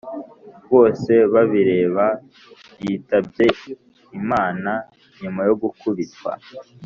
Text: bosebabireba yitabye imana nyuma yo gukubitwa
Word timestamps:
bosebabireba 0.71 2.05
yitabye 2.83 3.45
imana 4.19 4.71
nyuma 5.21 5.41
yo 5.47 5.55
gukubitwa 5.61 6.31